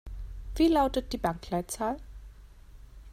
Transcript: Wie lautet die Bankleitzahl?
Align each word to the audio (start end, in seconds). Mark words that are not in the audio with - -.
Wie 0.55 0.67
lautet 0.67 1.13
die 1.13 1.19
Bankleitzahl? 1.19 1.97